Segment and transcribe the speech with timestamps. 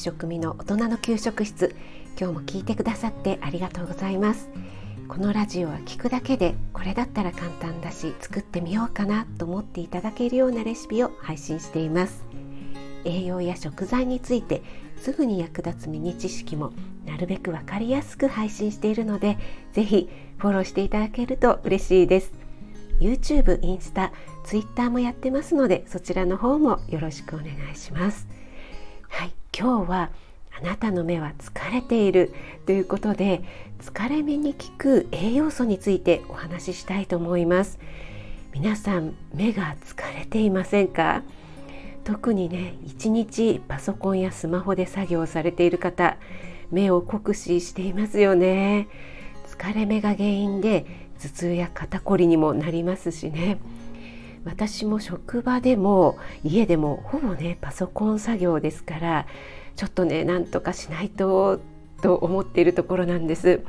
[0.00, 1.76] 食味の大人の給食室
[2.18, 4.48] 今日も聞いてくださってありがとうございます
[5.08, 12.24] このラジオは聞くだけでこれだったら簡単だし作ってみようかなと思っていただけるようなレシピを配信しています
[13.04, 14.62] 栄養や食材について
[14.96, 16.72] すぐに役立つミニ知識も
[17.04, 19.38] なるべくわかりやすく配信しているので
[19.72, 20.08] ぜひ
[20.38, 22.32] フォローしていただけると嬉しいです
[23.00, 24.12] YouTube、インスタ、
[24.44, 28.28] Twitter もやってますのでそちらの方もよろしくお願いします
[29.08, 30.10] はい今日は
[30.58, 32.32] あなたの目は疲れている
[32.66, 33.42] ということで
[33.80, 37.78] 疲れ目に効く栄養素についてお話ししたいと思います。
[38.52, 41.22] 皆さん目が疲れていませんか？
[42.04, 46.16] 特にね一日パソコンやスマホで作業されている方
[46.70, 48.88] 目を酷使していますよね。
[49.46, 50.86] 疲れ目が原因で
[51.20, 53.58] 頭痛や肩こりにもなりますしね。
[54.44, 59.26] 私も職場でも家でもほぼねパソコン作業ですから
[59.76, 61.60] ちょっとねなんとかしないと
[62.02, 63.60] と思っているところなんです。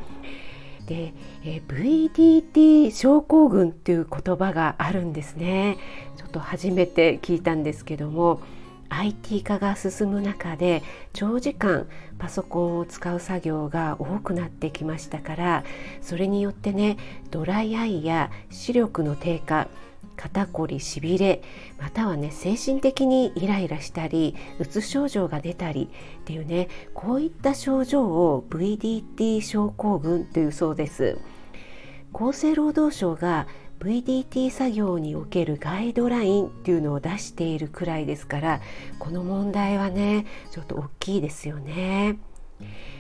[0.88, 1.14] で、
[1.46, 5.78] え VDT 症候群っていう言葉があるんですね。
[6.18, 8.42] ちょっと初めて聞いたんですけども
[8.90, 11.88] IT 化が進む中で長時間
[12.20, 15.64] パソコンを使う作業が多くなってきましたから
[16.02, 16.98] それによってね
[17.32, 19.68] ドライアイや視力の低下
[20.16, 21.42] 肩こりしびれ
[21.80, 31.18] またはね精神的にイライラしたりうつ症状が出たりっていうねこういった症状を VDT 症候群というそうです。
[32.14, 33.48] 厚生労働省が
[33.80, 38.62] VDT 作業におけるガイドラインっていうのを出しているくらいですから
[39.00, 42.20] この問題はねちょっと大きいですよね。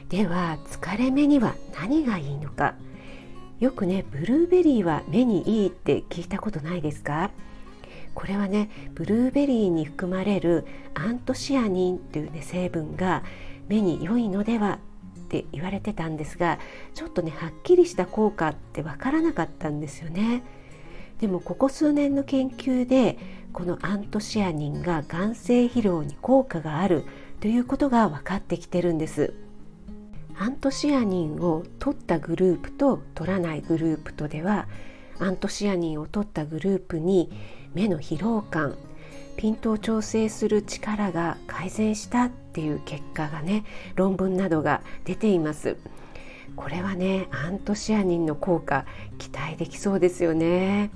[0.09, 2.75] では疲れ目には何がいいのか。
[3.61, 7.29] よくねブルーベリーは目にいいって聞いたことないですか？
[8.15, 13.21] これはねブルーベリーに含まれるアントシアニンというね成分が
[13.67, 14.79] 目に良いのでは
[15.19, 16.57] って言われてたんですが
[16.95, 20.41] ちょっとねはっきりした効果ってわからなかったんですよね。
[21.19, 23.19] でもここ数年の研究で
[23.53, 27.05] このアントシアニンが眼性疲労に効果がある
[27.39, 29.35] ということが分かってきてるんです。
[30.41, 34.67] アントシアニンを取ったグループと取らないグループとでは
[35.19, 37.31] アントシアニンを取ったグループに
[37.75, 38.75] 目の疲労感
[39.37, 45.77] ピントを調整する力が改善したっていう結果がね論文などが出ています。
[46.55, 48.87] これはねアントシアニンの効果
[49.19, 50.89] 期待できそうですよね。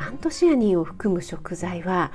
[0.00, 2.10] アントシアニンを含む食材は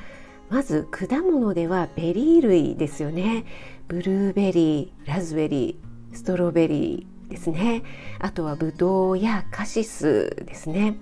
[0.49, 3.45] まず果物ではベリー類ですよね。
[3.87, 7.83] ブルーベリーラズベリーストロベリーですね。
[8.19, 10.97] あとはブドウやカシスですね。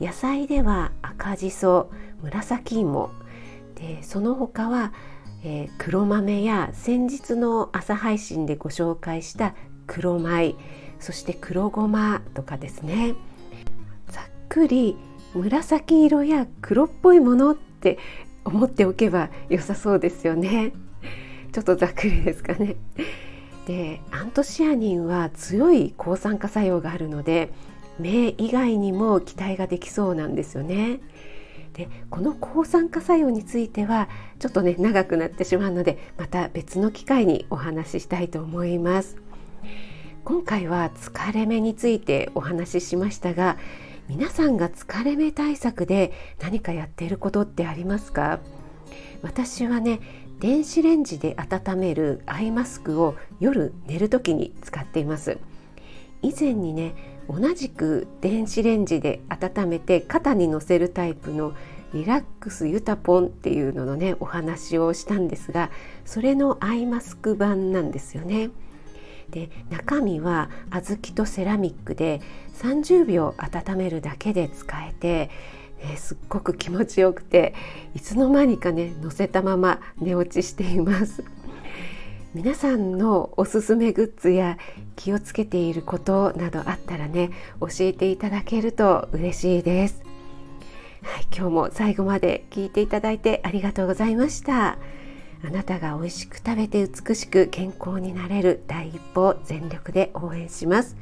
[0.00, 1.90] 野菜では赤じそ
[2.22, 3.10] 紫芋
[3.76, 4.92] でその他は、
[5.44, 9.54] えー、黒豆や先日の朝配信でご紹介した
[9.86, 10.54] 黒米
[10.98, 13.14] そして黒ごまとかですね。
[14.08, 14.96] ざっくり
[15.34, 17.98] 紫色や黒っぽいものって
[18.44, 20.72] 思っておけば良さそうですよね。
[21.52, 22.76] ちょっとざっくりですかね。
[23.66, 27.50] でアントシアニンは強い抗酸化作用があるので
[27.98, 31.00] 目以外にも期待ができそうなんですよね。
[31.72, 34.08] でこの抗酸化作用については
[34.38, 39.16] ちょっとね長くなってしまうのでまた別の機会にお話ししたいと思います。
[40.24, 43.58] 今回は疲れ目についてお話ししましたが
[44.08, 48.40] 皆さんが疲れ目対策で何かやっていることってありますか？
[49.22, 50.00] 私はね
[50.40, 55.38] 電子レンジで温めるアイマスクを夜寝る時に使っています
[56.22, 56.94] 以前にね
[57.28, 61.54] 同じく電子レンジで温めて肩にのせるタイプの
[61.94, 65.70] リラックスユタポンっていうののねお話をしたんですが
[66.04, 68.50] それのアイマスク版なんですよね。
[69.30, 72.20] で中身は小豆とセラミックで
[72.60, 75.30] 30秒温めるだけで使えて
[75.84, 77.54] えー、すっごく気持ちよくて
[77.94, 81.22] いつの間にかね乗せたまま寝落ちしています。
[82.34, 84.58] 皆さんのおすすめグッズや
[84.96, 90.02] 気をつけていることなどあったらね教えていただけると嬉しいです。
[91.02, 94.78] はい、今日も最後まで聞いていただいてありがとうございました。
[95.46, 100.96] あなたが美味しく食べて美しく健康になれる第一歩を全力で応援します。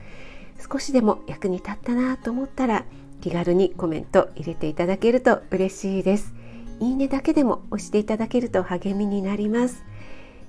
[0.71, 2.85] 少しでも役に立ったなと思ったら
[3.23, 6.35] 気軽にコメント入れていただけると嬉しいです。
[6.81, 9.85] いいねだけでも押していただけると励みになります。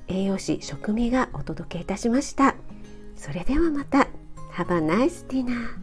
[0.08, 2.56] 栄養士食味がお届けいたしました。
[3.16, 4.08] それではまた。
[4.56, 5.78] Have a nice dinner